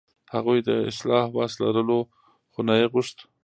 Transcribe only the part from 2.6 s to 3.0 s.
نه یې